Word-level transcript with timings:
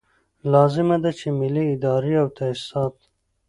لازمه 0.51 0.97
ده 1.03 1.11
چې 1.19 1.27
ملي 1.39 1.65
ادارې 1.75 2.13
او 2.21 2.27
تاسیسات. 2.37 2.95